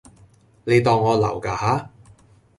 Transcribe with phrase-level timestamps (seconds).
[0.63, 1.91] 你當我流架吓